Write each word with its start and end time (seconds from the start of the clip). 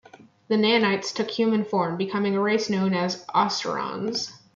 The 0.47 0.55
nanites 0.55 1.13
took 1.13 1.29
human 1.29 1.63
form, 1.63 1.95
becoming 1.95 2.35
a 2.35 2.39
race 2.41 2.71
known 2.71 2.95
as 2.95 3.23
the 3.23 3.31
Asurans. 3.33 4.31